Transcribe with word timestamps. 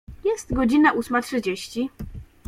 Jest 0.25 0.53
godzina 0.53 0.91
ósma 0.93 1.21
trzydzieści. 1.21 1.89